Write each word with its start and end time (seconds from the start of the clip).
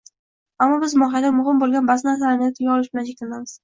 ammo 0.65 0.79
biz 0.85 0.95
mohiyatan 1.03 1.39
muhim 1.43 1.63
bo‘lgan 1.67 1.93
ba’zi 1.93 2.11
narsalarnigina 2.11 2.61
tilga 2.61 2.77
olish 2.81 2.95
bilan 2.99 3.11
cheklanamiz. 3.15 3.59